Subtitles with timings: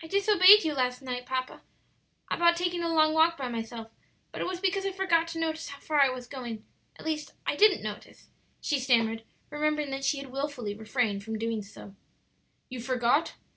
[0.00, 1.62] "I disobeyed you last night, papa,
[2.30, 3.90] about taking a long walk by myself;
[4.30, 7.32] but it was because I forgot to notice how far I was going; at least,
[7.44, 8.28] I didn't notice,"
[8.60, 11.96] she stammered, remembering that she had wilfully refrained from so doing.
[12.68, 13.34] "You forgot?